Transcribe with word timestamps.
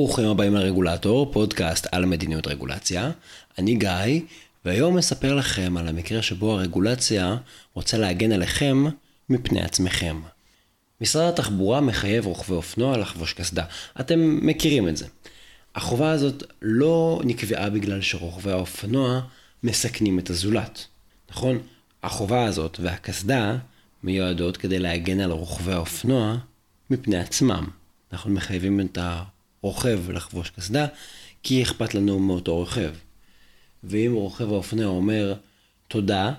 ברוכים 0.00 0.28
הבאים 0.28 0.54
לרגולטור, 0.54 1.32
פודקאסט 1.32 1.86
על 1.92 2.04
מדיניות 2.06 2.46
רגולציה. 2.46 3.10
אני 3.58 3.74
גיא, 3.74 4.20
והיום 4.64 4.98
אספר 4.98 5.34
לכם 5.34 5.76
על 5.76 5.88
המקרה 5.88 6.22
שבו 6.22 6.52
הרגולציה 6.52 7.36
רוצה 7.74 7.98
להגן 7.98 8.32
עליכם 8.32 8.84
מפני 9.28 9.62
עצמכם. 9.62 10.20
משרד 11.00 11.28
התחבורה 11.28 11.80
מחייב 11.80 12.26
רוכבי 12.26 12.54
אופנוע 12.54 12.96
לחבוש 12.96 13.32
קסדה. 13.32 13.64
אתם 14.00 14.38
מכירים 14.42 14.88
את 14.88 14.96
זה. 14.96 15.06
החובה 15.74 16.10
הזאת 16.10 16.42
לא 16.62 17.20
נקבעה 17.24 17.70
בגלל 17.70 18.00
שרוכבי 18.00 18.52
האופנוע 18.52 19.20
מסכנים 19.62 20.18
את 20.18 20.30
הזולת. 20.30 20.86
נכון? 21.30 21.58
החובה 22.02 22.44
הזאת 22.44 22.80
והקסדה 22.80 23.56
מיועדות 24.02 24.56
כדי 24.56 24.78
להגן 24.78 25.20
על 25.20 25.30
רוכבי 25.30 25.72
האופנוע 25.72 26.36
מפני 26.90 27.16
עצמם. 27.18 27.66
אנחנו 28.12 28.30
מחייבים 28.30 28.80
את 28.80 28.98
הרוכב 29.62 30.10
לחבוש 30.10 30.50
קסדה, 30.50 30.86
כי 31.42 31.62
אכפת 31.62 31.94
לנו 31.94 32.18
מאותו 32.18 32.56
רוכב. 32.56 32.92
ואם 33.84 34.12
רוכב 34.14 34.52
האופנוע 34.52 34.86
אומר, 34.86 35.34
תודה, 35.88 36.32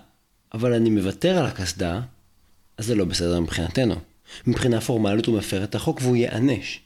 אבל 0.54 0.74
אני 0.74 0.90
מוותר 0.90 1.38
על 1.38 1.46
הקסדה, 1.46 2.02
אז 2.78 2.86
זה 2.86 2.96
לא 2.96 3.06
בסדר 3.06 3.40
מבחינתנו. 3.40 3.96
מבחינה 4.48 4.82
פורמלית 4.82 5.26
הוא 5.26 5.38
מפר 5.38 5.64
את 5.64 5.76
החוק 5.76 6.00
והוא 6.02 6.16
ייענש. 6.16 6.80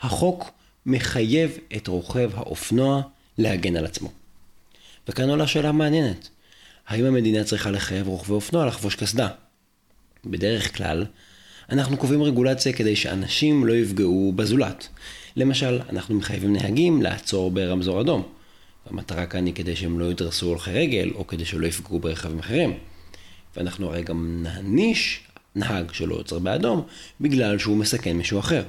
החוק 0.00 0.50
מחייב 0.86 1.58
את 1.76 1.88
רוכב 1.88 2.30
האופנוע 2.34 3.02
להגן 3.38 3.76
על 3.76 3.84
עצמו. 3.84 4.12
וכאן 5.08 5.30
עולה 5.30 5.46
שאלה 5.46 5.72
מעניינת. 5.72 6.28
האם 6.86 7.04
המדינה 7.04 7.44
צריכה 7.44 7.70
לחייב 7.70 8.08
רוכבי 8.08 8.32
אופנוע 8.32 8.66
לחבוש 8.66 8.94
קסדה? 8.94 9.28
בדרך 10.24 10.76
כלל, 10.76 11.06
אנחנו 11.70 11.96
קובעים 11.96 12.22
רגולציה 12.22 12.72
כדי 12.72 12.96
שאנשים 12.96 13.66
לא 13.66 13.72
יפגעו 13.72 14.32
בזולת. 14.36 14.88
למשל, 15.38 15.80
אנחנו 15.88 16.14
מחייבים 16.14 16.52
נהגים 16.52 17.02
לעצור 17.02 17.50
ברמזור 17.50 18.00
אדום. 18.00 18.22
המטרה 18.86 19.26
כאן 19.26 19.46
היא 19.46 19.54
כדי 19.54 19.76
שהם 19.76 19.98
לא 19.98 20.04
ידרסו 20.04 20.46
הולכי 20.46 20.70
רגל, 20.70 21.10
או 21.14 21.26
כדי 21.26 21.44
שלא 21.44 21.66
יפגעו 21.66 21.98
ברכבים 21.98 22.38
אחרים. 22.38 22.78
ואנחנו 23.56 23.86
הרי 23.86 24.02
גם 24.02 24.42
נעניש 24.42 25.20
נהג 25.54 25.92
שלא 25.92 26.14
עוצר 26.14 26.38
באדום, 26.38 26.82
בגלל 27.20 27.58
שהוא 27.58 27.76
מסכן 27.76 28.16
מישהו 28.16 28.38
אחר. 28.38 28.62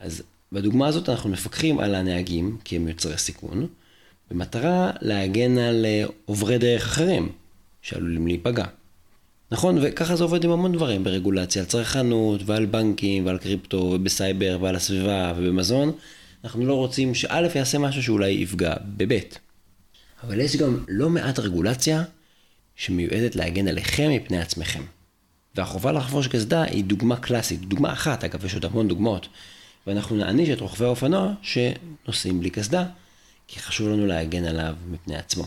אז 0.00 0.22
בדוגמה 0.52 0.86
הזאת 0.86 1.08
אנחנו 1.08 1.30
מפקחים 1.30 1.78
על 1.78 1.94
הנהגים, 1.94 2.56
כי 2.64 2.76
הם 2.76 2.88
יוצרי 2.88 3.18
סיכון, 3.18 3.66
במטרה 4.30 4.90
להגן 5.00 5.58
על 5.58 5.86
אה, 5.86 6.04
עוברי 6.24 6.58
דרך 6.58 6.82
אחרים, 6.82 7.32
שעלולים 7.82 8.26
להיפגע. 8.26 8.64
נכון, 9.50 9.78
וככה 9.82 10.16
זה 10.16 10.24
עובד 10.24 10.44
עם 10.44 10.50
המון 10.50 10.72
דברים 10.72 11.04
ברגולציה, 11.04 11.62
על 11.62 11.68
צרכנות 11.68 12.40
ועל 12.46 12.66
בנקים 12.66 13.26
ועל 13.26 13.38
קריפטו 13.38 13.76
ובסייבר 13.76 14.58
ועל 14.60 14.76
הסביבה 14.76 15.32
ובמזון. 15.36 15.92
אנחנו 16.44 16.66
לא 16.66 16.74
רוצים 16.74 17.14
שא' 17.14 17.48
יעשה 17.54 17.78
משהו 17.78 18.02
שאולי 18.02 18.30
יפגע 18.30 18.74
בב'. 18.96 19.18
אבל 20.22 20.40
יש 20.40 20.56
גם 20.56 20.84
לא 20.88 21.10
מעט 21.10 21.38
רגולציה 21.38 22.04
שמיועדת 22.76 23.36
להגן 23.36 23.68
עליכם 23.68 24.10
מפני 24.10 24.40
עצמכם. 24.40 24.82
והחובה 25.54 25.92
לחבוש 25.92 26.26
קסדה 26.28 26.62
היא 26.62 26.84
דוגמה 26.84 27.16
קלאסית, 27.16 27.60
דוגמה 27.60 27.92
אחת, 27.92 28.24
אגב, 28.24 28.44
יש 28.44 28.54
עוד 28.54 28.64
המון 28.64 28.88
דוגמאות. 28.88 29.28
ואנחנו 29.86 30.16
נעניש 30.16 30.48
את 30.48 30.60
רוכבי 30.60 30.84
האופנוע 30.84 31.32
שנוסעים 31.42 32.40
בלי 32.40 32.50
קסדה, 32.50 32.84
כי 33.48 33.60
חשוב 33.60 33.88
לנו 33.88 34.06
להגן 34.06 34.44
עליו 34.44 34.74
מפני 34.90 35.16
עצמו. 35.16 35.44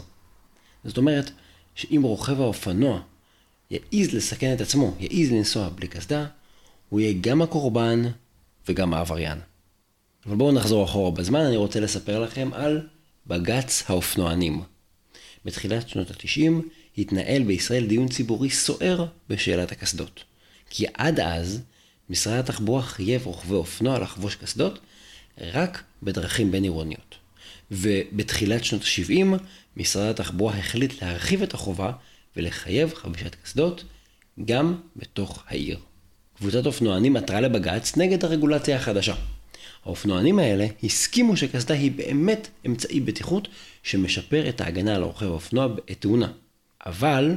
זאת 0.85 0.97
אומרת, 0.97 1.31
שאם 1.75 2.01
רוכב 2.03 2.41
האופנוע 2.41 3.01
יעז 3.71 4.13
לסכן 4.13 4.53
את 4.53 4.61
עצמו, 4.61 4.95
יעז 4.99 5.31
לנסוע 5.31 5.69
בלי 5.69 5.87
קסדה, 5.87 6.25
הוא 6.89 6.99
יהיה 6.99 7.13
גם 7.21 7.41
הקורבן 7.41 8.03
וגם 8.67 8.93
העבריין. 8.93 9.39
אבל 10.25 10.35
בואו 10.35 10.51
נחזור 10.51 10.85
אחורה 10.85 11.11
בזמן, 11.11 11.39
אני 11.39 11.57
רוצה 11.57 11.79
לספר 11.79 12.19
לכם 12.19 12.49
על 12.53 12.87
בג"ץ 13.27 13.83
האופנוענים. 13.87 14.61
בתחילת 15.45 15.89
שנות 15.89 16.11
ה-90 16.11 16.51
התנהל 16.97 17.43
בישראל 17.43 17.87
דיון 17.87 18.07
ציבורי 18.07 18.49
סוער 18.49 19.05
בשאלת 19.29 19.71
הקסדות. 19.71 20.23
כי 20.69 20.85
עד 20.93 21.19
אז 21.19 21.61
משרד 22.09 22.39
התחבורה 22.39 22.81
חייב 22.81 23.25
רוכבי 23.25 23.53
אופנוע 23.53 23.99
לחבוש 23.99 24.35
קסדות 24.35 24.79
רק 25.41 25.83
בדרכים 26.03 26.51
בין 26.51 26.63
עירוניות. 26.63 27.15
ובתחילת 27.71 28.63
שנות 28.63 28.81
ה-70 28.81 29.41
משרד 29.77 30.09
התחבורה 30.09 30.57
החליט 30.57 31.01
להרחיב 31.01 31.43
את 31.43 31.53
החובה 31.53 31.91
ולחייב 32.35 32.93
חבישת 32.93 33.35
קסדות 33.43 33.83
גם 34.45 34.75
בתוך 34.95 35.43
העיר. 35.47 35.79
קבוצת 36.37 36.65
אופנוענים 36.65 37.15
עתרה 37.15 37.41
לבג"ץ 37.41 37.97
נגד 37.97 38.25
הרגולציה 38.25 38.75
החדשה. 38.75 39.15
האופנוענים 39.85 40.39
האלה 40.39 40.67
הסכימו 40.83 41.37
שקסדה 41.37 41.73
היא 41.73 41.91
באמת 41.91 42.47
אמצעי 42.65 42.99
בטיחות 42.99 43.47
שמשפר 43.83 44.49
את 44.49 44.61
ההגנה 44.61 44.95
על 44.95 45.03
רוכב 45.03 45.25
האופנוע 45.25 45.67
בעת 45.67 46.01
תאונה. 46.01 46.31
אבל 46.85 47.35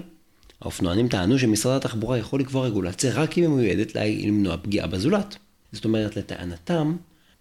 האופנוענים 0.60 1.08
טענו 1.08 1.38
שמשרד 1.38 1.76
התחבורה 1.76 2.18
יכול 2.18 2.40
לקבוע 2.40 2.66
רגולציה 2.66 3.12
רק 3.12 3.38
אם 3.38 3.42
היא 3.42 3.50
מיועדת 3.50 3.94
למנוע 3.94 4.56
פגיעה 4.56 4.86
בזולת. 4.86 5.36
זאת 5.72 5.84
אומרת, 5.84 6.16
לטענתם, 6.16 6.96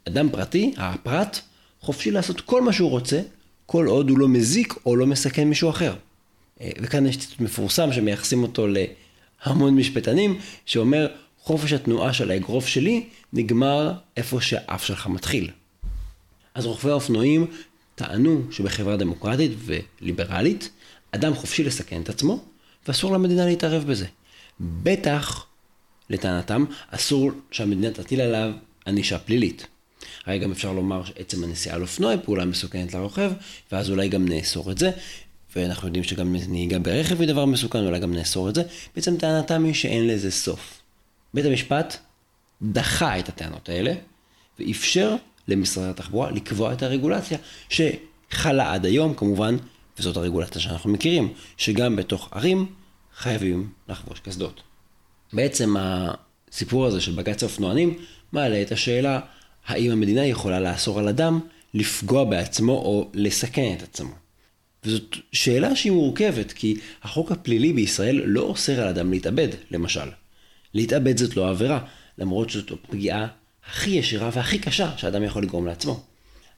אדם 0.07 0.29
פרטי, 0.29 0.73
הפרט, 0.77 1.39
חופשי 1.79 2.11
לעשות 2.11 2.41
כל 2.41 2.61
מה 2.61 2.73
שהוא 2.73 2.89
רוצה, 2.89 3.21
כל 3.65 3.87
עוד 3.87 4.09
הוא 4.09 4.19
לא 4.19 4.27
מזיק 4.27 4.73
או 4.85 4.95
לא 4.95 5.05
מסכן 5.07 5.47
מישהו 5.47 5.69
אחר. 5.69 5.93
אה, 6.61 6.69
וכאן 6.81 7.05
יש 7.05 7.17
ציטוט 7.17 7.39
מפורסם 7.39 7.93
שמייחסים 7.93 8.43
אותו 8.43 8.67
להמון 8.67 9.75
משפטנים, 9.75 10.39
שאומר, 10.65 11.07
חופש 11.39 11.73
התנועה 11.73 12.13
של 12.13 12.31
האגרוף 12.31 12.67
שלי 12.67 13.03
נגמר 13.33 13.91
איפה 14.17 14.41
שהאף 14.41 14.83
שלך 14.83 15.07
מתחיל. 15.07 15.49
אז 16.53 16.65
רוכבי 16.65 16.91
האופנועים 16.91 17.47
טענו 17.95 18.41
שבחברה 18.51 18.97
דמוקרטית 18.97 19.51
וליברלית, 19.65 20.69
אדם 21.11 21.33
חופשי 21.33 21.63
לסכן 21.63 22.01
את 22.01 22.09
עצמו, 22.09 22.43
ואסור 22.87 23.11
למדינה 23.11 23.45
להתערב 23.45 23.83
בזה. 23.87 24.05
בטח, 24.59 25.45
לטענתם, 26.09 26.65
אסור 26.89 27.31
שהמדינה 27.51 27.91
תטיל 27.93 28.21
עליו 28.21 28.51
ענישה 28.87 29.19
פלילית. 29.19 29.67
הרי 30.25 30.39
גם 30.39 30.51
אפשר 30.51 30.73
לומר 30.73 31.03
שעצם 31.03 31.43
הנסיעה 31.43 31.75
על 31.75 31.81
אופנוע 31.81 32.11
היא 32.11 32.19
פעולה 32.25 32.45
מסוכנת 32.45 32.93
לרוכב, 32.93 33.31
ואז 33.71 33.89
אולי 33.89 34.09
גם 34.09 34.27
נאסור 34.27 34.71
את 34.71 34.77
זה, 34.77 34.91
ואנחנו 35.55 35.87
יודעים 35.87 36.03
שגם 36.03 36.35
נהיגה 36.47 36.79
ברכב 36.79 37.21
היא 37.21 37.27
דבר 37.27 37.45
מסוכן, 37.45 37.85
אולי 37.85 37.99
גם 37.99 38.13
נאסור 38.13 38.49
את 38.49 38.55
זה. 38.55 38.63
בעצם 38.95 39.17
טענתם 39.17 39.63
היא 39.63 39.73
שאין 39.73 40.07
לזה 40.07 40.31
סוף. 40.31 40.81
בית 41.33 41.45
המשפט 41.45 41.97
דחה 42.61 43.19
את 43.19 43.29
הטענות 43.29 43.69
האלה, 43.69 43.93
ואפשר 44.59 45.15
למשרד 45.47 45.89
התחבורה 45.89 46.31
לקבוע 46.31 46.73
את 46.73 46.83
הרגולציה 46.83 47.37
שחלה 47.69 48.73
עד 48.73 48.85
היום, 48.85 49.13
כמובן, 49.13 49.57
וזאת 49.99 50.17
הרגולציה 50.17 50.61
שאנחנו 50.61 50.89
מכירים, 50.89 51.33
שגם 51.57 51.95
בתוך 51.95 52.29
ערים 52.31 52.65
חייבים 53.17 53.69
לחבוש 53.89 54.19
קסדות. 54.19 54.61
בעצם 55.33 55.75
הסיפור 55.79 56.85
הזה 56.85 57.01
של 57.01 57.11
בג"ץ 57.11 57.43
האופנוענים 57.43 57.97
מעלה 58.31 58.61
את 58.61 58.71
השאלה 58.71 59.19
האם 59.67 59.91
המדינה 59.91 60.25
יכולה 60.25 60.59
לאסור 60.59 60.99
על 60.99 61.07
אדם 61.07 61.39
לפגוע 61.73 62.23
בעצמו 62.23 62.71
או 62.71 63.09
לסכן 63.13 63.75
את 63.77 63.83
עצמו. 63.83 64.20
וזאת 64.85 65.15
שאלה 65.31 65.75
שהיא 65.75 65.91
מורכבת, 65.91 66.51
כי 66.51 66.75
החוק 67.03 67.31
הפלילי 67.31 67.73
בישראל 67.73 68.21
לא 68.25 68.41
אוסר 68.41 68.81
על 68.81 68.87
אדם 68.87 69.11
להתאבד, 69.11 69.47
למשל. 69.71 70.09
להתאבד 70.73 71.17
זאת 71.17 71.37
לא 71.37 71.49
עבירה, 71.49 71.85
למרות 72.17 72.49
שזאת 72.49 72.71
הפגיעה 72.71 73.27
הכי 73.69 73.89
ישירה 73.89 74.29
והכי 74.33 74.59
קשה 74.59 74.97
שאדם 74.97 75.23
יכול 75.23 75.43
לגרום 75.43 75.65
לעצמו. 75.65 76.03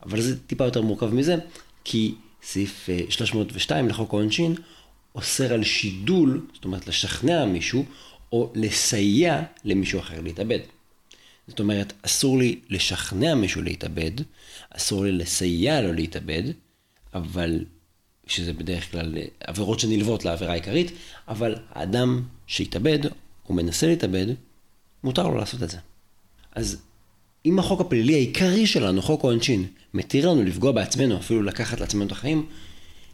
אבל 0.05 0.21
זה 0.21 0.39
טיפה 0.39 0.63
יותר 0.65 0.81
מורכב 0.81 1.13
מזה, 1.13 1.35
כי 1.83 2.15
סעיף 2.43 2.89
302 3.09 3.85
אה, 3.85 3.89
לחוק 3.89 4.13
העונשין 4.13 4.55
אוסר 5.15 5.53
על 5.53 5.63
שידול, 5.63 6.47
זאת 6.53 6.65
אומרת 6.65 6.87
לשכנע 6.87 7.45
מישהו, 7.45 7.85
או 8.31 8.51
לסייע 8.55 9.41
למישהו 9.65 9.99
אחר 9.99 10.21
להתאבד. 10.21 10.59
זאת 11.47 11.59
אומרת, 11.59 11.93
אסור 12.01 12.37
לי 12.37 12.59
לשכנע 12.69 13.35
מישהו 13.35 13.61
להתאבד, 13.61 14.11
אסור 14.69 15.03
לי 15.03 15.11
לסייע 15.11 15.81
לו 15.81 15.93
להתאבד, 15.93 16.43
אבל, 17.13 17.65
שזה 18.27 18.53
בדרך 18.53 18.91
כלל 18.91 19.17
אה, 19.17 19.23
עבירות 19.39 19.79
שנלוות 19.79 20.25
לעבירה 20.25 20.51
העיקרית, 20.51 20.91
אבל 21.27 21.55
האדם 21.69 22.23
שהתאבד, 22.47 22.99
או 23.49 23.53
מנסה 23.53 23.87
להתאבד, 23.87 24.25
מותר 25.03 25.27
לו 25.27 25.37
לעשות 25.37 25.63
את 25.63 25.69
זה. 25.69 25.77
אז 26.55 26.81
אם 27.45 27.59
החוק 27.59 27.81
הפלילי 27.81 28.13
העיקרי 28.13 28.67
שלנו, 28.67 29.01
חוק 29.01 29.23
העונשין, 29.23 29.65
מתיר 29.93 30.29
לנו 30.29 30.43
לפגוע 30.43 30.71
בעצמנו, 30.71 31.17
אפילו 31.17 31.43
לקחת 31.43 31.79
לעצמנו 31.79 32.05
את 32.05 32.11
החיים, 32.11 32.45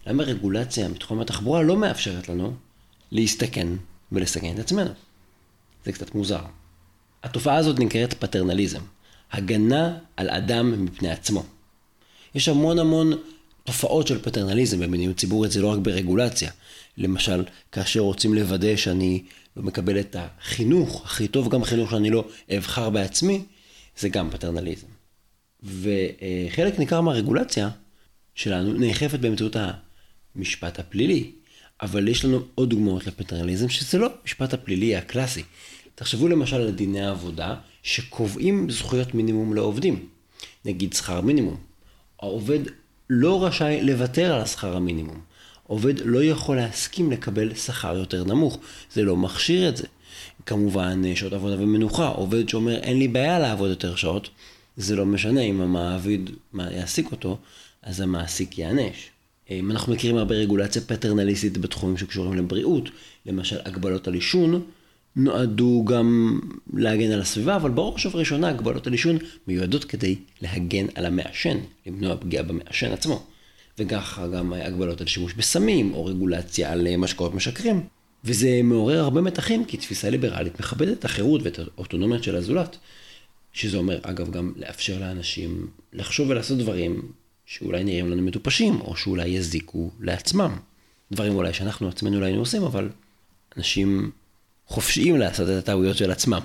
למה 0.08 0.24
רגולציה 0.24 0.88
מתחום 0.88 1.20
התחבורה 1.20 1.62
לא 1.62 1.78
מאפשרת 1.78 2.30
לנו 2.30 2.54
להסתכן 3.12 3.68
ולסכן 4.12 4.54
את 4.56 4.60
עצמנו? 4.60 4.90
זה 5.86 5.92
קצת 5.92 6.16
מוזר. 6.16 6.42
התופעה 7.24 7.56
הזאת 7.56 7.80
נקראת 7.80 8.14
פטרנליזם, 8.14 8.82
הגנה 9.32 9.98
על 10.18 10.30
אדם 10.30 10.86
מפני 10.86 11.10
עצמו. 11.10 11.44
יש 12.36 12.48
המון 12.48 12.80
המון 12.80 13.14
תופעות 13.70 14.08
של 14.08 14.22
פטרנליזם 14.22 14.80
במדיניות 14.80 15.18
ציבורית, 15.18 15.52
זה 15.52 15.62
לא 15.62 15.68
רק 15.68 15.80
ברגולציה. 15.80 16.52
למשל, 16.98 17.44
כאשר 17.72 18.00
רוצים 18.00 18.34
לוודא 18.34 18.76
שאני 18.76 19.24
מקבל 19.58 20.00
את 20.00 20.16
החינוך 20.20 21.06
הכי 21.06 21.28
טוב, 21.28 21.50
גם 21.50 21.64
חינוך 21.64 21.92
שאני 21.92 22.10
לא 22.10 22.28
אבחר 22.58 22.90
בעצמי, 22.90 23.44
זה 23.98 24.10
גם 24.10 24.30
פטרנליזם. 24.32 24.88
וחלק 25.64 26.80
ניכר 26.80 27.02
מהרגולציה 27.02 27.70
שלנו 28.36 28.74
נאכפת 28.74 29.20
באמצעות 29.20 29.56
המשפט 30.36 30.80
הפלילי. 30.80 31.32
אבל 31.82 32.08
יש 32.08 32.26
לנו 32.26 32.40
עוד 32.56 32.70
דוגמאות 32.70 33.08
לפטרנליזם 33.08 33.70
שזה 33.70 33.98
לא 33.98 34.10
המשפט 34.22 34.54
הפלילי 34.54 34.96
הקלאסי. 34.96 35.44
תחשבו 35.96 36.28
למשל 36.28 36.56
על 36.56 36.72
דיני 36.72 37.02
העבודה 37.02 37.56
שקובעים 37.84 38.70
זכויות 38.70 39.14
מינימום 39.14 39.54
לעובדים. 39.54 40.10
נגיד 40.66 40.94
שכר 40.94 41.22
מינימום. 41.22 41.58
העובד 42.20 42.60
לא 43.10 43.46
רשאי 43.46 43.82
לוותר 43.84 44.34
על 44.34 44.42
השכר 44.42 44.76
המינימום. 44.76 45.20
עובד 45.68 45.94
לא 46.00 46.24
יכול 46.24 46.56
להסכים 46.56 47.12
לקבל 47.12 47.56
שכר 47.56 47.98
יותר 47.98 48.24
נמוך, 48.24 48.58
זה 48.94 49.04
לא 49.04 49.18
מכשיר 49.18 49.70
את 49.70 49.78
זה. 49.78 49.88
כמובן 50.46 51.16
שעות 51.16 51.34
עבודה 51.34 51.56
ומנוחה, 51.64 52.08
עובד 52.08 52.50
שאומר 52.50 52.76
אין 52.76 53.00
לי 53.00 53.08
בעיה 53.08 53.40
לעבוד 53.40 53.70
יותר 53.70 53.96
שעות, 53.96 54.30
זה 54.78 54.96
לא 54.96 55.06
משנה 55.06 55.42
אם 55.42 55.62
המעביד 55.62 56.30
יעסיק 56.54 57.12
אותו, 57.12 57.38
אז 57.84 58.02
המעסיק 58.02 58.60
ייענש. 58.60 59.10
אנחנו 59.72 59.94
מכירים 59.94 60.18
הרבה 60.18 60.36
רגולציה 60.36 60.82
פטרנליסטית 60.82 61.58
בתחומים 61.58 61.98
שקשורים 61.98 62.34
לבריאות, 62.34 62.90
למשל 63.26 63.58
הגבלות 63.66 64.08
על 64.08 64.14
עישון, 64.14 64.62
נועדו 65.24 65.86
גם 65.88 66.40
להגן 66.74 67.12
על 67.12 67.22
הסביבה, 67.22 67.56
אבל 67.56 67.72
בראש 67.72 68.06
ובראשונה 68.06 68.50
הגבלות 68.50 68.88
על 68.88 68.94
עישון 68.94 69.18
מיועדות 69.48 69.84
כדי 69.84 70.16
להגן 70.42 70.86
על 70.96 71.06
המעשן, 71.06 71.58
למנוע 71.88 72.18
פגיעה 72.18 72.44
במעשן 72.44 72.92
עצמו. 72.92 73.26
וככה 73.78 74.28
גם 74.28 74.54
הגבלות 74.54 75.02
על 75.02 75.08
שימוש 75.08 75.34
בסמים, 75.34 75.94
או 75.94 76.06
רגולציה 76.06 76.72
על 76.72 76.98
משקאות 76.98 77.34
משקרים. 77.34 77.82
וזה 78.24 78.60
מעורר 78.64 79.00
הרבה 79.00 79.22
מתחים, 79.22 79.66
כי 79.66 79.78
תפיסה 79.78 80.10
ליברלית 80.10 80.60
מכבדת 80.60 81.00
את 81.00 81.06
החירות 81.06 81.42
ואת 81.44 81.60
האוטונומיה 81.60 82.24
של 82.24 82.36
הזולת. 82.36 82.78
שזה 83.54 83.78
אומר, 83.78 84.00
אגב, 84.02 84.32
גם 84.32 84.54
לאפשר 84.56 85.00
לאנשים 85.00 85.68
לחשוב 85.94 86.30
ולעשות 86.30 86.58
דברים 86.58 87.12
שאולי 87.46 87.84
נראים 87.84 88.12
לנו 88.12 88.22
מטופשים, 88.22 88.82
או 88.82 88.96
שאולי 88.96 89.28
יזיקו 89.28 89.92
לעצמם. 90.00 90.58
דברים 91.12 91.36
אולי 91.36 91.54
שאנחנו 91.54 91.88
עצמנו 91.88 92.20
לא 92.20 92.26
היינו 92.26 92.40
עושים, 92.40 92.64
אבל 92.64 92.90
אנשים 93.58 94.12
חופשיים 94.70 95.18
לעשות 95.18 95.50
את 95.50 95.54
הטעויות 95.54 95.98
של 95.98 96.12
עצמם. 96.12 96.42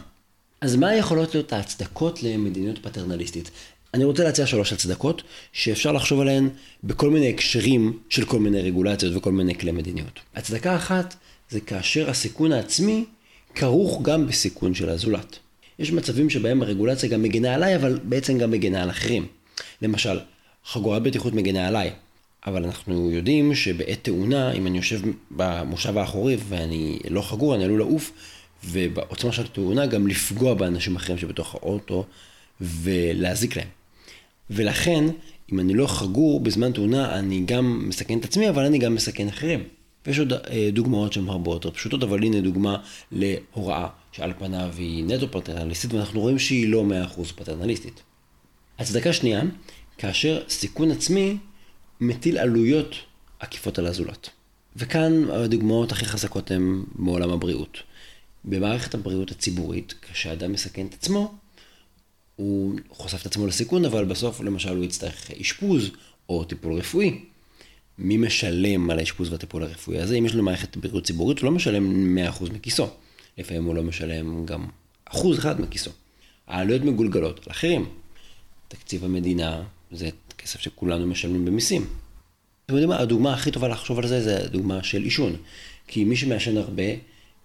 אז 0.61 0.77
מה 0.77 0.95
יכולות 0.95 1.35
להיות 1.35 1.53
ההצדקות 1.53 2.23
למדיניות 2.23 2.79
פטרנליסטית? 2.79 3.51
אני 3.95 4.05
רוצה 4.05 4.25
להציע 4.25 4.47
שלוש 4.47 4.73
הצדקות 4.73 5.23
שאפשר 5.53 5.93
לחשוב 5.93 6.21
עליהן 6.21 6.49
בכל 6.85 7.11
מיני 7.11 7.31
הקשרים 7.31 7.99
של 8.09 8.25
כל 8.25 8.39
מיני 8.39 8.61
רגולציות 8.61 9.17
וכל 9.17 9.33
מיני 9.33 9.55
כלי 9.55 9.71
מדיניות. 9.71 10.21
הצדקה 10.35 10.77
אחת 10.77 11.15
זה 11.51 11.61
כאשר 11.61 12.11
הסיכון 12.11 12.53
העצמי 12.53 13.05
כרוך 13.55 14.03
גם 14.03 14.27
בסיכון 14.27 14.75
של 14.75 14.89
הזולת. 14.89 15.39
יש 15.79 15.93
מצבים 15.93 16.31
שבהם 16.31 16.63
הרגולציה 16.63 17.09
גם 17.09 17.23
מגינה 17.23 17.55
עליי, 17.55 17.77
אבל 17.77 17.99
בעצם 18.03 18.39
גם 18.39 18.51
מגינה 18.51 18.83
על 18.83 18.91
אחרים. 18.91 19.27
למשל, 19.83 20.19
חגורת 20.67 21.03
בטיחות 21.03 21.33
מגינה 21.33 21.69
עליי, 21.69 21.91
אבל 22.47 22.65
אנחנו 22.65 23.11
יודעים 23.11 23.55
שבעת 23.55 23.99
תאונה, 24.03 24.53
אם 24.53 24.67
אני 24.67 24.77
יושב 24.77 25.01
במושב 25.31 25.99
האחורי 25.99 26.37
ואני 26.49 26.99
לא 27.11 27.23
חגור, 27.23 27.55
אני 27.55 27.65
עלול 27.65 27.79
לעוף, 27.79 28.13
ובעוצמה 28.65 29.33
של 29.33 29.45
התאונה 29.45 29.87
גם 29.87 30.07
לפגוע 30.07 30.55
באנשים 30.55 30.97
אחרים 30.97 31.19
שבתוך 31.19 31.55
האוטו 31.55 32.05
ולהזיק 32.61 33.57
להם. 33.57 33.69
ולכן, 34.51 35.05
אם 35.53 35.61
אני 35.61 35.75
לא 35.75 35.87
חגור 35.87 36.41
בזמן 36.41 36.73
תאונה, 36.73 37.19
אני 37.19 37.43
גם 37.47 37.89
מסכן 37.89 38.19
את 38.19 38.25
עצמי, 38.25 38.49
אבל 38.49 38.65
אני 38.65 38.79
גם 38.79 38.95
מסכן 38.95 39.29
אחרים. 39.29 39.63
ויש 40.07 40.19
עוד 40.19 40.33
אה, 40.33 40.69
דוגמאות 40.73 41.13
שהן 41.13 41.29
הרבה 41.29 41.51
יותר 41.51 41.71
פשוטות, 41.71 42.03
אבל 42.03 42.23
הנה 42.23 42.41
דוגמה 42.41 42.77
להוראה 43.13 43.89
שעל 44.13 44.33
פניו 44.39 44.75
היא 44.79 45.05
נטו 45.05 45.31
פטרנליסטית, 45.31 45.93
ואנחנו 45.93 46.21
רואים 46.21 46.39
שהיא 46.39 46.69
לא 46.69 46.85
100% 47.17 47.23
פטרנליסטית. 47.37 48.03
הצדקה 48.79 49.13
שנייה, 49.13 49.43
כאשר 49.99 50.43
סיכון 50.49 50.91
עצמי 50.91 51.37
מטיל 52.07 52.39
עלויות 52.39 52.95
עקיפות 53.39 53.79
על 53.79 53.87
הזולת. 53.87 54.31
וכאן 54.77 55.31
הדוגמאות 55.31 55.93
הכי 55.93 56.05
חזקות 56.05 56.51
הן 56.51 56.85
מעולם 56.95 57.31
הבריאות. 57.31 57.79
במערכת 58.45 58.95
הבריאות 58.95 59.31
הציבורית, 59.31 59.95
כשאדם 60.13 60.53
מסכן 60.53 60.87
את 60.87 60.95
עצמו, 60.95 61.35
הוא 62.37 62.79
חושף 62.91 63.21
את 63.21 63.27
עצמו 63.27 63.47
לסיכון, 63.47 63.85
אבל 63.85 64.05
בסוף 64.05 64.41
למשל 64.41 64.77
הוא 64.77 64.85
יצטרך 64.85 65.31
אשפוז 65.31 65.91
או 66.29 66.45
טיפול 66.45 66.73
רפואי. 66.73 67.21
מי 67.99 68.17
משלם 68.17 68.91
על 68.91 68.99
האשפוז 68.99 69.33
והטיפול 69.33 69.63
הרפואי 69.63 69.99
הזה? 69.99 70.15
אם 70.15 70.27
יש 70.27 70.35
לו 70.35 70.43
מערכת 70.43 70.77
בריאות 70.77 71.05
ציבורית, 71.05 71.39
הוא 71.39 71.45
לא 71.45 71.53
משלם 71.53 72.19
100% 72.41 72.53
מכיסו. 72.53 72.89
לפעמים 73.39 73.65
הוא 73.65 73.75
לא 73.75 73.83
משלם 73.83 74.47
גם 74.47 74.67
אחוז 75.05 75.39
אחד 75.39 75.61
מכיסו. 75.61 75.91
העלויות 76.47 76.83
מגולגלות 76.83 77.47
על 77.47 77.53
אחרים. 77.53 77.89
תקציב 78.69 79.05
המדינה 79.05 79.63
זה 79.93 80.09
כסף 80.45 80.61
שכולנו 80.61 81.07
משלמים 81.07 81.45
במיסים. 81.45 81.87
אתם 82.67 82.75
יודעים 82.75 82.89
מה, 82.89 82.99
הדוגמה 82.99 83.35
הכי 83.35 83.51
טובה 83.51 83.69
לחשוב 83.69 83.99
על 83.99 84.07
זה, 84.07 84.23
זה 84.23 84.45
הדוגמה 84.45 84.83
של 84.83 85.03
עישון. 85.03 85.37
כי 85.87 86.05
מי 86.05 86.17
שמעשן 86.17 86.57
הרבה, 86.57 86.83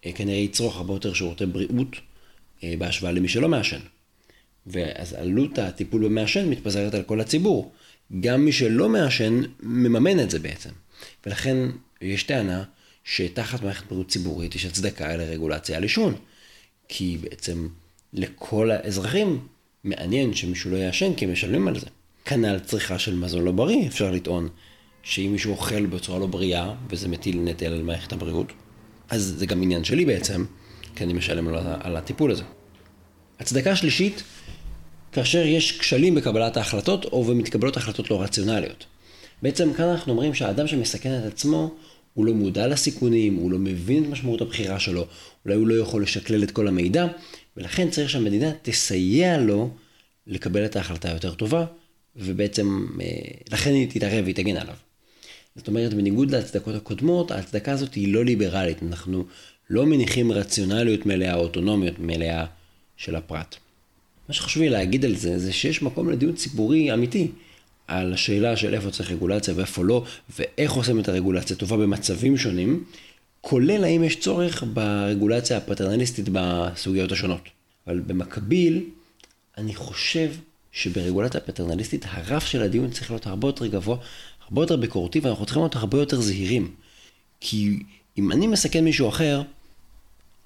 אה, 0.05 0.11
כנראה 0.11 0.37
יצרוך 0.37 0.77
הרבה 0.77 0.93
יותר 0.93 1.13
שירותי 1.13 1.45
בריאות 1.45 1.95
אה, 2.63 2.73
בהשוואה 2.77 3.11
למי 3.11 3.27
שלא 3.27 3.47
מעשן. 3.47 3.79
ואז 4.67 5.13
עלות 5.13 5.59
הטיפול 5.59 6.05
במעשן 6.05 6.49
מתפזרת 6.49 6.93
על 6.93 7.03
כל 7.03 7.21
הציבור. 7.21 7.71
גם 8.19 8.45
מי 8.45 8.51
שלא 8.51 8.89
מעשן 8.89 9.41
מממן 9.63 10.19
את 10.19 10.29
זה 10.29 10.39
בעצם. 10.39 10.69
ולכן 11.25 11.57
יש 12.01 12.23
טענה 12.23 12.63
שתחת 13.03 13.63
מערכת 13.63 13.87
בריאות 13.87 14.07
ציבורית 14.07 14.55
יש 14.55 14.65
הצדקה 14.65 15.15
לרגולציה 15.15 15.77
על 15.77 15.83
עישון. 15.83 16.15
כי 16.87 17.17
בעצם 17.21 17.67
לכל 18.13 18.71
האזרחים 18.71 19.47
מעניין 19.83 20.33
שמישהו 20.33 20.71
לא 20.71 20.77
יעשן 20.77 21.13
כי 21.15 21.25
הם 21.25 21.31
משלמים 21.31 21.67
על 21.67 21.79
זה. 21.79 21.87
כנ"ל 22.29 22.59
צריכה 22.59 22.99
של 22.99 23.15
מזון 23.15 23.43
לא 23.43 23.51
בריא, 23.51 23.87
אפשר 23.87 24.11
לטעון 24.11 24.49
שאם 25.03 25.29
מישהו 25.31 25.51
אוכל 25.51 25.85
בצורה 25.85 26.19
לא 26.19 26.25
בריאה, 26.25 26.73
וזה 26.89 27.07
מטיל 27.07 27.39
נטל 27.39 27.65
על 27.65 27.83
מערכת 27.83 28.13
הבריאות, 28.13 28.51
אז 29.09 29.35
זה 29.37 29.45
גם 29.45 29.63
עניין 29.63 29.83
שלי 29.83 30.05
בעצם, 30.05 30.45
כי 30.95 31.03
אני 31.03 31.13
משלם 31.13 31.47
על, 31.47 31.55
על 31.79 31.97
הטיפול 31.97 32.31
הזה. 32.31 32.43
הצדקה 33.39 33.75
שלישית, 33.75 34.23
כאשר 35.11 35.45
יש 35.45 35.79
כשלים 35.79 36.15
בקבלת 36.15 36.57
ההחלטות, 36.57 37.05
או 37.05 37.27
ומתקבלות 37.27 37.77
החלטות 37.77 38.11
לא 38.11 38.21
רציונליות. 38.21 38.85
בעצם 39.41 39.73
כאן 39.73 39.85
אנחנו 39.85 40.11
אומרים 40.11 40.33
שהאדם 40.33 40.67
שמסכן 40.67 41.19
את 41.19 41.33
עצמו, 41.33 41.73
הוא 42.13 42.25
לא 42.25 42.33
מודע 42.33 42.67
לסיכונים, 42.67 43.35
הוא 43.35 43.51
לא 43.51 43.57
מבין 43.59 44.03
את 44.03 44.09
משמעות 44.09 44.41
הבחירה 44.41 44.79
שלו, 44.79 45.05
אולי 45.45 45.55
הוא 45.55 45.67
לא 45.67 45.75
יכול 45.75 46.03
לשקלל 46.03 46.43
את 46.43 46.51
כל 46.51 46.67
המידע, 46.67 47.05
ולכן 47.57 47.89
צריך 47.89 48.09
שהמדינה 48.09 48.51
תסייע 48.61 49.37
לו 49.37 49.69
לקבל 50.27 50.65
את 50.65 50.75
ההחלטה 50.75 51.09
היותר 51.09 51.33
טובה, 51.33 51.65
ובעצם 52.15 52.87
אה, 53.01 53.05
לכן 53.51 53.73
היא 53.73 53.89
תתערב 53.89 54.23
והיא 54.23 54.35
תגן 54.35 54.57
עליו. 54.57 54.75
זאת 55.55 55.67
אומרת, 55.67 55.93
בניגוד 55.93 56.31
להצדקות 56.31 56.75
הקודמות, 56.75 57.31
ההצדקה 57.31 57.71
הזאת 57.71 57.93
היא 57.93 58.13
לא 58.13 58.25
ליברלית, 58.25 58.83
אנחנו 58.83 59.25
לא 59.69 59.85
מניחים 59.85 60.31
רציונליות 60.31 61.05
מלאה, 61.05 61.35
אוטונומיות 61.35 61.99
מלאה 61.99 62.45
של 62.97 63.15
הפרט. 63.15 63.55
מה 64.29 64.33
שחשוב 64.33 64.63
לי 64.63 64.69
להגיד 64.69 65.05
על 65.05 65.15
זה, 65.15 65.39
זה 65.39 65.53
שיש 65.53 65.81
מקום 65.81 66.09
לדיון 66.09 66.35
ציבורי 66.35 66.93
אמיתי 66.93 67.27
על 67.87 68.13
השאלה 68.13 68.57
של 68.57 68.73
איפה 68.73 68.91
צריך 68.91 69.11
רגולציה 69.11 69.53
ואיפה 69.57 69.83
לא, 69.83 70.03
ואיך 70.37 70.71
עושים 70.71 70.99
את 70.99 71.09
הרגולציה 71.09 71.55
טובה 71.55 71.77
במצבים 71.77 72.37
שונים, 72.37 72.83
כולל 73.41 73.83
האם 73.83 74.03
יש 74.03 74.19
צורך 74.19 74.63
ברגולציה 74.73 75.57
הפטרנליסטית 75.57 76.25
בסוגיות 76.31 77.11
השונות. 77.11 77.41
אבל 77.87 77.99
במקביל, 77.99 78.83
אני 79.57 79.75
חושב 79.75 80.31
שברגולציה 80.71 81.41
פטרנליסטית 81.41 82.05
הרף 82.07 82.45
של 82.45 82.61
הדיון 82.61 82.91
צריך 82.91 83.11
להיות 83.11 83.27
הרבה 83.27 83.47
יותר 83.47 83.67
גבוה, 83.67 83.97
הרבה 84.41 84.61
יותר 84.61 84.75
ביקורתי, 84.75 85.19
ואנחנו 85.19 85.45
צריכים 85.45 85.61
להיות 85.61 85.75
הרבה 85.75 85.97
יותר 85.97 86.21
זהירים. 86.21 86.75
כי 87.39 87.83
אם 88.17 88.31
אני 88.31 88.47
מסכן 88.47 88.83
מישהו 88.83 89.09
אחר, 89.09 89.41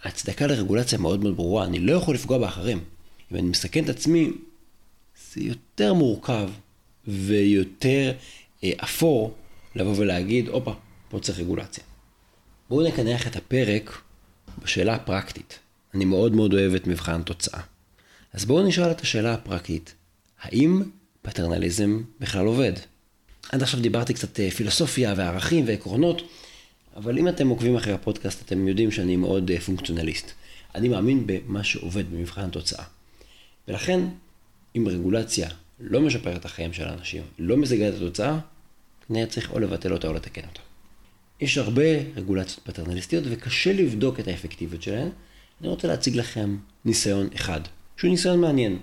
ההצדקה 0.03 0.48
לרגולציה 0.48 0.98
מאוד 0.98 1.24
מאוד 1.24 1.36
ברורה, 1.36 1.65
אני 1.65 1.80
לא 1.80 1.94
יכול 1.94 2.15
לפגוע 2.15 2.38
באחרים. 2.38 2.84
אם 3.32 3.38
אני 3.38 3.48
מסכן 3.48 3.84
את 3.84 3.89
עצמי, 3.89 4.32
זה 5.34 5.42
יותר 5.42 5.94
מורכב 5.94 6.50
ויותר 7.08 8.12
אה, 8.63 8.72
אפור 8.84 9.34
לבוא 9.75 9.94
ולהגיד, 9.98 10.48
הופה, 10.48 10.74
פה 11.10 11.20
צריך 11.20 11.39
רגולציה. 11.39 11.84
בואו 12.70 12.88
נקנח 12.88 13.27
את 13.27 13.36
הפרק 13.36 14.01
בשאלה 14.63 14.96
הפרקטית. 14.96 15.60
אני 15.94 16.06
מאוד 16.06 16.36
מאוד 16.36 16.53
אוהב 16.53 16.74
את 16.74 16.88
מבחן 16.88 17.22
תוצאה. 17.22 17.62
אז 18.34 18.46
בואו 18.46 18.68
נשאל 18.68 18.92
את 18.92 19.01
השאלה 19.01 19.34
הפרקטית, 19.34 19.96
האם 20.43 20.81
פטרנליזם 21.21 22.01
בכלל 22.19 22.45
עובד? 22.45 22.73
עד 23.51 23.62
עכשיו 23.63 23.79
דיברתי 23.79 24.13
קצת 24.13 24.39
אה, 24.39 24.51
פילוסופיה 24.51 25.13
וערכים 25.17 25.67
ועקרונות, 25.67 26.21
אבל 26.95 27.17
אם 27.17 27.27
אתם 27.27 27.47
עוקבים 27.47 27.75
אחרי 27.75 27.93
הפודקאסט, 27.93 28.41
אתם 28.45 28.67
יודעים 28.67 28.91
שאני 28.91 29.15
מאוד 29.15 29.51
אה, 29.51 29.59
פונקציונליסט. 29.59 30.31
אני 30.75 30.89
מאמין 30.89 31.23
במה 31.25 31.63
שעובד 31.63 32.12
במבחן 32.12 32.41
התוצאה. 32.41 32.83
ולכן, 33.67 34.00
אם 34.77 34.88
רגולציה 34.88 35.50
לא 35.79 36.01
משפרת 36.01 36.35
את 36.38 36.45
החיים 36.45 36.73
של 36.73 36.83
האנשים, 36.83 37.23
לא 37.39 37.57
משיגה 37.57 37.89
את 37.89 37.93
התוצאה, 37.93 38.39
כנראה 39.07 39.25
צריך 39.25 39.51
או 39.51 39.59
לבטל 39.59 39.93
אותה 39.93 40.07
או 40.07 40.13
לתקן 40.13 40.41
אותה. 40.41 40.59
יש 41.41 41.57
הרבה 41.57 41.83
רגולציות 42.15 42.59
פטרנליסטיות 42.63 43.23
וקשה 43.29 43.73
לבדוק 43.73 44.19
את 44.19 44.27
האפקטיביות 44.27 44.83
שלהן. 44.83 45.09
אני 45.62 45.69
רוצה 45.69 45.88
להציג 45.88 46.15
לכם 46.15 46.57
ניסיון 46.85 47.29
אחד, 47.35 47.62
שהוא 47.97 48.12
ניסיון 48.12 48.41
מעניין. 48.41 48.79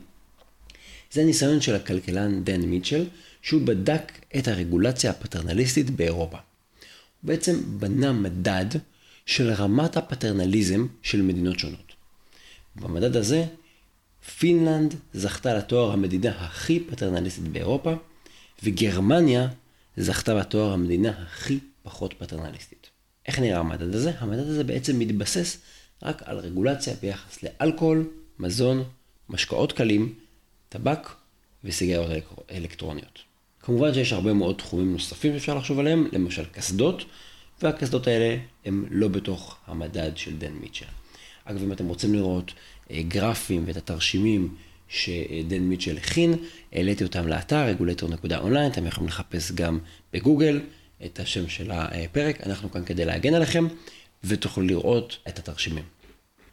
זה 1.12 1.20
הניסיון 1.20 1.60
של 1.60 1.74
הכלכלן 1.74 2.44
דן 2.44 2.60
מיטשל, 2.60 3.06
שהוא 3.42 3.62
בדק 3.62 4.12
את 4.38 4.48
הרגולציה 4.48 5.10
הפטרנליסטית 5.10 5.90
באירופה. 5.90 6.36
הוא 6.36 7.28
בעצם 7.28 7.80
בנה 7.80 8.12
מדד 8.12 8.66
של 9.26 9.50
רמת 9.50 9.96
הפטרנליזם 9.96 10.86
של 11.02 11.22
מדינות 11.22 11.58
שונות. 11.58 11.92
במדד 12.76 13.16
הזה, 13.16 13.44
פינלנד 14.38 14.94
זכתה 15.14 15.54
לתואר 15.54 15.92
המדינה 15.92 16.30
הכי 16.30 16.80
פטרנליסטית 16.80 17.48
באירופה, 17.48 17.94
וגרמניה 18.62 19.48
זכתה 19.96 20.34
בתואר 20.34 20.72
המדינה 20.72 21.10
הכי 21.10 21.58
פחות 21.82 22.14
פטרנליסטית. 22.18 22.90
איך 23.26 23.38
נראה 23.38 23.58
המדד 23.58 23.94
הזה? 23.94 24.12
המדד 24.18 24.46
הזה 24.48 24.64
בעצם 24.64 24.98
מתבסס 24.98 25.58
רק 26.02 26.22
על 26.24 26.38
רגולציה 26.38 26.94
ביחס 27.02 27.38
לאלכוהול, 27.42 28.10
מזון, 28.38 28.84
משקאות 29.28 29.72
קלים, 29.72 30.14
טבק 30.70 31.08
וסיגריות 31.64 32.10
אלקטרוניות. 32.50 33.18
כמובן 33.60 33.94
שיש 33.94 34.12
הרבה 34.12 34.32
מאוד 34.32 34.56
תחומים 34.56 34.92
נוספים 34.92 35.32
שאפשר 35.32 35.54
לחשוב 35.54 35.78
עליהם, 35.78 36.08
למשל 36.12 36.44
קסדות, 36.44 37.04
והקסדות 37.62 38.06
האלה 38.06 38.36
הם 38.64 38.84
לא 38.90 39.08
בתוך 39.08 39.56
המדד 39.66 40.16
של 40.16 40.36
דן 40.36 40.52
מיטשל. 40.52 40.86
אגב, 41.44 41.62
אם 41.62 41.72
אתם 41.72 41.88
רוצים 41.88 42.14
לראות 42.14 42.52
אה, 42.90 43.02
גרפים 43.02 43.64
ואת 43.66 43.76
התרשימים 43.76 44.54
שדן 44.88 45.62
מיטשל 45.62 45.96
הכין, 45.96 46.34
העליתי 46.72 47.04
אותם 47.04 47.28
לאתר 47.28 47.74
regulator.online, 47.74 48.72
אתם 48.72 48.86
יכולים 48.86 49.08
לחפש 49.08 49.52
גם 49.52 49.78
בגוגל 50.12 50.60
את 51.04 51.20
השם 51.20 51.48
של 51.48 51.70
הפרק, 51.70 52.46
אנחנו 52.46 52.70
כאן 52.70 52.84
כדי 52.84 53.04
להגן 53.04 53.34
עליכם, 53.34 53.66
ותוכלו 54.24 54.64
לראות 54.64 55.18
את 55.28 55.38
התרשימים. 55.38 55.84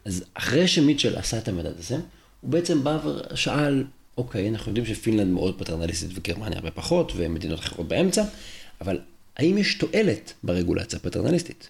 אז 0.04 0.24
אחרי 0.34 0.68
שמיטשל 0.68 1.16
עשה 1.16 1.38
את 1.38 1.48
המדד 1.48 1.78
הזה, 1.78 1.96
הוא 2.40 2.50
בעצם 2.50 2.84
בא 2.84 2.98
ושאל, 3.32 3.84
אוקיי, 4.18 4.48
אנחנו 4.48 4.70
יודעים 4.70 4.86
שפינלנד 4.86 5.32
מאוד 5.32 5.58
פטרנליסטית 5.58 6.10
וגרמניה 6.14 6.58
הרבה 6.58 6.70
פחות, 6.70 7.12
ומדינות 7.16 7.58
אחרות 7.60 7.88
באמצע, 7.88 8.24
אבל 8.80 8.98
האם 9.36 9.58
יש 9.58 9.74
תועלת 9.74 10.32
ברגולציה 10.42 10.98
הפטרנליסטית? 10.98 11.68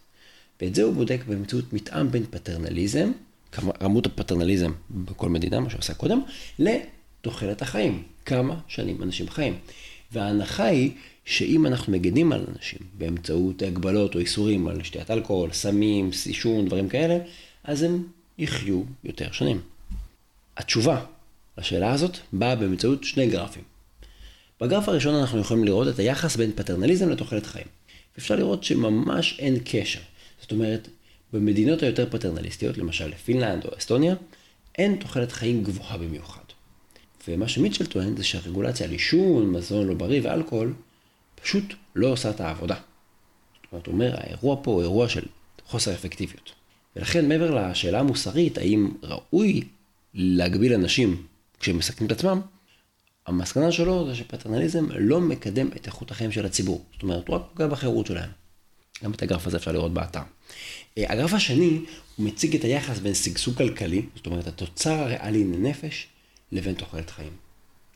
ואת 0.60 0.74
זה 0.74 0.82
הוא 0.82 0.94
בודק 0.94 1.20
באמצעות 1.26 1.72
מתאם 1.72 2.10
בין 2.10 2.24
פטרנליזם, 2.30 3.12
רמות 3.82 4.06
הפטרנליזם 4.06 4.72
בכל 4.90 5.28
מדינה, 5.28 5.60
מה 5.60 5.70
שעושה 5.70 5.94
קודם, 5.94 6.20
לתוחלת 6.58 7.62
החיים, 7.62 8.02
כמה 8.26 8.60
שנים 8.68 9.02
אנשים 9.02 9.28
חיים. 9.28 9.58
וההנחה 10.12 10.64
היא 10.64 10.90
שאם 11.24 11.66
אנחנו 11.66 11.92
מגנים 11.92 12.32
על 12.32 12.44
אנשים 12.54 12.78
באמצעות 12.98 13.62
הגבלות 13.62 14.14
או 14.14 14.20
איסורים 14.20 14.68
על 14.68 14.82
שתיית 14.82 15.10
אלכוהול, 15.10 15.52
סמים, 15.52 16.10
עישון, 16.26 16.66
דברים 16.66 16.88
כאלה, 16.88 17.18
אז 17.64 17.82
הם 17.82 18.02
יחיו 18.38 18.82
יותר 19.04 19.32
שנים. 19.32 19.60
התשובה 20.56 21.04
לשאלה 21.58 21.92
הזאת 21.92 22.16
באה 22.32 22.56
באמצעות 22.56 23.04
שני 23.04 23.26
גרפים. 23.26 23.62
בגרף 24.60 24.88
הראשון 24.88 25.14
אנחנו 25.14 25.38
יכולים 25.38 25.64
לראות 25.64 25.88
את 25.88 25.98
היחס 25.98 26.36
בין 26.36 26.52
פטרנליזם 26.54 27.08
לתוחלת 27.08 27.46
חיים. 27.46 27.66
אפשר 28.18 28.36
לראות 28.36 28.64
שממש 28.64 29.36
אין 29.38 29.58
קשר. 29.64 30.00
זאת 30.40 30.52
אומרת, 30.52 30.88
במדינות 31.32 31.82
היותר 31.82 32.06
פטרנליסטיות, 32.10 32.78
למשל 32.78 33.14
פינלנד 33.14 33.64
או 33.64 33.70
אסטוניה, 33.78 34.14
אין 34.78 34.96
תוחלת 34.96 35.32
חיים 35.32 35.64
גבוהה 35.64 35.98
במיוחד. 35.98 36.42
ומה 37.28 37.48
שמיטשל 37.48 37.86
טוען 37.86 38.16
זה 38.16 38.24
שהרגולציה 38.24 38.86
על 38.86 38.92
עישון, 38.92 39.50
מזון 39.50 39.86
לא 39.86 39.94
בריא 39.94 40.20
ואלכוהול 40.24 40.74
פשוט 41.42 41.64
לא 41.94 42.06
עושה 42.06 42.30
את 42.30 42.40
העבודה. 42.40 42.74
זאת 42.74 43.72
אומרת, 43.72 43.86
הוא 43.86 43.92
אומר, 43.92 44.14
האירוע 44.16 44.56
פה 44.62 44.70
הוא 44.70 44.82
אירוע 44.82 45.08
של 45.08 45.24
חוסר 45.66 45.94
אפקטיביות. 45.94 46.52
ולכן 46.96 47.28
מעבר 47.28 47.70
לשאלה 47.70 48.00
המוסרית, 48.00 48.58
האם 48.58 48.90
ראוי 49.02 49.62
להגביל 50.14 50.74
אנשים 50.74 51.26
כשהם 51.60 51.78
מסכנים 51.78 52.06
את 52.06 52.12
עצמם, 52.12 52.40
המסקנה 53.26 53.72
שלו 53.72 54.06
זה 54.06 54.14
שפטרנליזם 54.14 54.86
לא 54.90 55.20
מקדם 55.20 55.68
את 55.76 55.86
איכות 55.86 56.10
החיים 56.10 56.32
של 56.32 56.46
הציבור. 56.46 56.84
זאת 56.92 57.02
אומרת, 57.02 57.28
הוא 57.28 57.36
רק 57.36 57.42
פוגע 57.52 57.66
בחירות 57.66 58.06
שלהם. 58.06 58.30
גם 59.04 59.10
את 59.10 59.22
הגרף 59.22 59.46
הזה 59.46 59.56
אפשר 59.56 59.72
לראות 59.72 59.94
באתר. 59.94 60.20
אה, 60.98 61.12
הגרף 61.12 61.32
השני, 61.32 61.80
הוא 62.16 62.26
מציג 62.26 62.56
את 62.56 62.64
היחס 62.64 62.98
בין 62.98 63.14
שגשוג 63.14 63.56
כלכלי, 63.56 64.02
זאת 64.16 64.26
אומרת, 64.26 64.46
התוצר 64.46 64.90
הריאלי 64.92 65.44
לנפש, 65.44 66.06
לבין 66.52 66.74
תוחלת 66.74 67.10
חיים. 67.10 67.32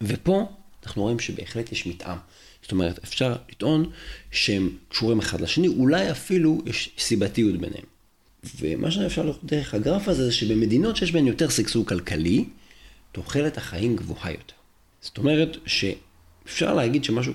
ופה 0.00 0.48
אנחנו 0.86 1.02
רואים 1.02 1.18
שבהחלט 1.18 1.72
יש 1.72 1.86
מתאם. 1.86 2.16
זאת 2.62 2.72
אומרת, 2.72 2.98
אפשר 3.04 3.36
לטעון 3.48 3.90
שהם 4.30 4.76
קשורים 4.88 5.18
אחד 5.18 5.40
לשני, 5.40 5.68
אולי 5.68 6.10
אפילו 6.10 6.62
יש 6.66 6.90
סיבתיות 6.98 7.60
ביניהם. 7.60 7.84
ומה 8.60 8.90
שאפשר 8.90 9.22
לראות 9.22 9.44
דרך 9.44 9.74
הגרף 9.74 10.08
הזה, 10.08 10.24
זה 10.24 10.32
שבמדינות 10.32 10.96
שיש 10.96 11.12
בהן 11.12 11.26
יותר 11.26 11.48
שגשוג 11.48 11.88
כלכלי, 11.88 12.44
תוחלת 13.12 13.56
החיים 13.56 13.96
גבוהה 13.96 14.30
יותר. 14.30 14.54
זאת 15.00 15.18
אומרת 15.18 15.56
שאפשר 15.66 16.74
להגיד 16.74 17.04
שמשהו 17.04 17.32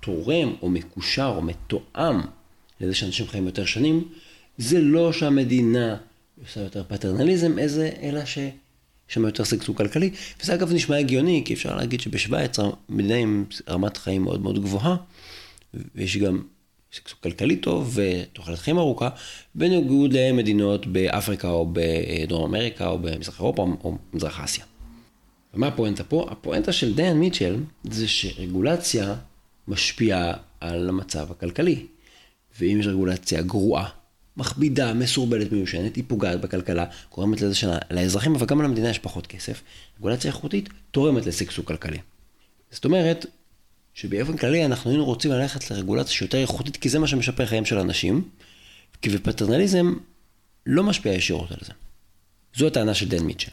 תורם 0.00 0.54
או 0.62 0.70
מקושר 0.70 1.32
או 1.36 1.42
מתואם 1.42 2.20
לזה 2.80 2.94
שאנשים 2.94 3.26
חיים 3.26 3.46
יותר 3.46 3.64
שנים, 3.64 4.08
זה 4.58 4.80
לא 4.80 5.12
שהמדינה 5.12 5.96
עושה 6.42 6.60
יותר 6.60 6.84
פטרנליזם, 6.88 7.58
איזה, 7.58 7.90
אלא 8.02 8.24
ש... 8.24 8.38
שם 9.08 9.24
יותר 9.24 9.44
שגשוג 9.44 9.76
כלכלי, 9.76 10.10
וזה 10.42 10.54
אגב 10.54 10.72
נשמע 10.72 10.96
הגיוני, 10.96 11.42
כי 11.44 11.54
אפשר 11.54 11.76
להגיד 11.76 12.00
שבשוויץ 12.00 12.56
מדינה 12.88 13.14
עם 13.14 13.44
רמת 13.68 13.96
חיים 13.96 14.22
מאוד 14.22 14.42
מאוד 14.42 14.62
גבוהה, 14.62 14.96
ויש 15.94 16.16
גם 16.16 16.42
שגשוג 16.90 17.18
כלכלי 17.22 17.56
טוב 17.56 17.98
ותוחלת 17.98 18.58
חיים 18.58 18.78
ארוכה, 18.78 19.08
בניגוד 19.54 20.12
למדינות 20.12 20.86
באפריקה 20.86 21.48
או 21.48 21.72
בדרום 21.72 22.54
אמריקה 22.54 22.86
או 22.86 22.98
במזרח 22.98 23.40
אירופה 23.40 23.62
או 23.62 23.98
במזרח 24.12 24.40
אסיה. 24.40 24.64
ומה 25.54 25.66
הפואנטה 25.66 26.04
פה? 26.04 26.26
הפואנטה 26.30 26.72
של 26.72 26.94
דיין 26.94 27.18
מיטשל 27.18 27.56
זה 27.84 28.08
שרגולציה 28.08 29.14
משפיעה 29.68 30.32
על 30.60 30.88
המצב 30.88 31.30
הכלכלי. 31.30 31.86
ואם 32.60 32.76
יש 32.80 32.86
רגולציה 32.86 33.42
גרועה, 33.42 33.88
מכבידה, 34.36 34.94
מסורבלת, 34.94 35.52
מיושנת, 35.52 35.96
היא 35.96 36.04
פוגעת 36.06 36.40
בכלכלה, 36.40 36.84
גורמת 37.14 37.40
לזה 37.40 37.54
שלאזרחים, 37.54 38.34
אבל 38.34 38.46
גם 38.46 38.62
למדינה 38.62 38.90
יש 38.90 38.98
פחות 38.98 39.26
כסף. 39.26 39.62
רגולציה 39.98 40.30
איכותית 40.30 40.68
תורמת 40.90 41.26
לשגשוג 41.26 41.66
כלכלי. 41.66 41.98
זאת 42.70 42.84
אומרת, 42.84 43.26
שבאופן 43.94 44.36
כללי 44.36 44.64
אנחנו 44.64 44.90
היינו 44.90 45.04
רוצים 45.04 45.30
ללכת 45.30 45.70
לרגולציה 45.70 46.12
שיותר 46.12 46.38
איכותית, 46.38 46.76
כי 46.76 46.88
זה 46.88 46.98
מה 46.98 47.06
שמשפר 47.06 47.46
חיים 47.46 47.64
של 47.64 47.78
אנשים, 47.78 48.28
כי 49.02 49.10
בפטרנליזם 49.10 49.94
לא 50.66 50.82
משפיע 50.82 51.12
ישירות 51.12 51.50
על 51.50 51.58
זה. 51.60 51.72
זו 52.56 52.66
הטענה 52.66 52.94
של 52.94 53.08
דן 53.08 53.24
מיטשל. 53.24 53.50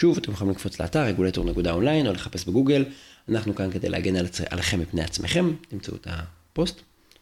שוב, 0.00 0.18
אתם 0.18 0.32
יכולים 0.32 0.52
לקפוץ 0.52 0.80
לאתר 0.80 1.00
regulator.online 1.00 2.06
או 2.06 2.12
לחפש 2.12 2.44
בגוגל, 2.44 2.84
אנחנו 3.28 3.54
כאן 3.54 3.70
כדי 3.70 3.88
להגן 3.88 4.16
על 4.16 4.26
עליכם 4.50 4.80
מפני 4.80 5.02
עצמכם, 5.02 5.52
תמצאו 5.68 5.94
את 5.94 6.06
הפוסט 6.10 6.80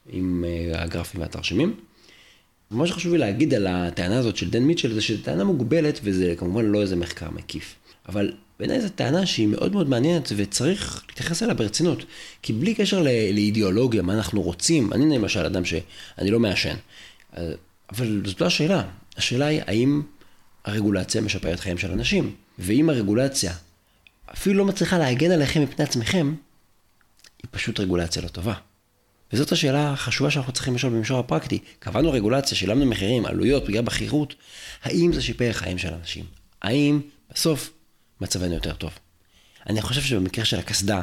עם 0.09 0.45
אה, 0.47 0.83
הגרפים 0.83 1.21
והתרשימים. 1.21 1.75
מה 2.71 2.87
שחשוב 2.87 3.13
לי 3.13 3.19
להגיד 3.19 3.55
על 3.55 3.67
הטענה 3.67 4.19
הזאת 4.19 4.37
של 4.37 4.51
דן 4.51 4.63
מיטשל 4.63 4.95
זה 4.95 5.01
שזו 5.01 5.23
טענה 5.23 5.45
מוגבלת 5.45 6.01
וזה 6.03 6.35
כמובן 6.39 6.65
לא 6.65 6.83
איזה 6.83 6.97
מחקר 6.97 7.31
מקיף. 7.31 7.75
אבל 8.09 8.33
בעיניי 8.59 8.81
זו 8.81 8.89
טענה 8.89 9.27
שהיא 9.27 9.47
מאוד 9.47 9.73
מאוד 9.73 9.89
מעניינת 9.89 10.33
וצריך 10.37 11.05
להתייחס 11.09 11.43
אליה 11.43 11.55
ברצינות. 11.55 12.05
כי 12.43 12.53
בלי 12.53 12.75
קשר 12.75 13.03
לאידיאולוגיה, 13.03 14.03
מה 14.03 14.15
אנחנו 14.15 14.43
רוצים, 14.43 14.93
אני 14.93 15.19
למשל 15.19 15.41
אדם 15.41 15.65
שאני 15.65 16.31
לא 16.31 16.41
מעשן. 16.41 16.75
אבל 17.93 18.23
זאת 18.25 18.41
לא 18.41 18.47
השאלה. 18.47 18.83
השאלה 19.17 19.47
היא 19.47 19.61
האם 19.67 20.03
הרגולציה 20.65 21.21
משפרת 21.21 21.61
חיים 21.61 21.79
של 21.79 21.91
אנשים. 21.91 22.35
ואם 22.59 22.91
הרגולציה 22.91 23.53
אפילו 24.33 24.59
לא 24.59 24.65
מצליחה 24.65 24.99
להגן 24.99 25.31
עליכם 25.31 25.63
מפני 25.63 25.85
עצמכם, 25.85 26.35
היא 27.43 27.49
פשוט 27.51 27.81
רגולציה 27.81 28.23
לא 28.23 28.29
טובה. 28.29 28.55
וזאת 29.33 29.53
השאלה 29.53 29.93
החשובה 29.93 30.31
שאנחנו 30.31 30.53
צריכים 30.53 30.75
לשאול 30.75 30.93
במישור 30.93 31.19
הפרקטי. 31.19 31.59
קבענו 31.79 32.13
רגולציה, 32.13 32.57
שילמנו 32.57 32.87
מחירים, 32.87 33.27
עלויות, 33.27 33.65
פגיעה 33.65 33.83
בחירות, 33.83 34.35
האם 34.83 35.13
זה 35.13 35.23
שיפר 35.23 35.53
חיים 35.53 35.79
של 35.79 35.95
אנשים? 35.95 36.25
האם 36.63 37.01
בסוף 37.35 37.73
מצבנו 38.21 38.55
יותר 38.55 38.75
טוב? 38.75 38.91
אני 39.69 39.83
חושב 39.83 40.01
שבמקרה 40.01 40.45
של 40.45 40.59
הקסדה, 40.59 41.03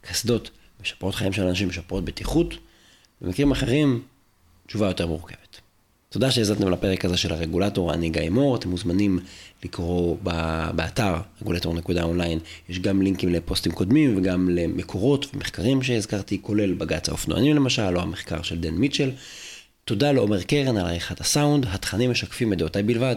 קסדות 0.00 0.50
משפרות 0.80 1.14
חיים 1.14 1.32
של 1.32 1.46
אנשים, 1.46 1.68
משפרות 1.68 2.04
בטיחות, 2.04 2.54
במקרים 3.20 3.52
אחרים, 3.52 4.02
תשובה 4.66 4.86
יותר 4.86 5.06
מורכבת. 5.06 5.43
תודה 6.14 6.30
שהזדתם 6.30 6.68
לפרק 6.68 7.04
הזה 7.04 7.16
של 7.16 7.32
הרגולטור, 7.32 7.94
אני 7.94 8.10
גיא 8.10 8.30
מור, 8.30 8.56
אתם 8.56 8.68
מוזמנים 8.68 9.18
לקרוא 9.64 10.16
באתר 10.74 11.14
רגולטור.אונליין, 11.42 12.38
יש 12.68 12.78
גם 12.78 13.02
לינקים 13.02 13.28
לפוסטים 13.28 13.72
קודמים 13.72 14.16
וגם 14.16 14.48
למקורות 14.50 15.26
ומחקרים 15.34 15.82
שהזכרתי, 15.82 16.38
כולל 16.42 16.72
בג"ץ 16.72 17.08
האופנוענים 17.08 17.56
למשל, 17.56 17.96
או 17.96 18.02
המחקר 18.02 18.42
של 18.42 18.58
דן 18.58 18.74
מיטשל. 18.74 19.10
תודה 19.84 20.12
לעומר 20.12 20.42
קרן 20.42 20.76
על 20.76 20.86
עריכת 20.86 21.20
הסאונד, 21.20 21.66
התכנים 21.68 22.10
משקפים 22.10 22.52
את 22.52 22.58
דעותיי 22.58 22.82
בלבד. 22.82 23.16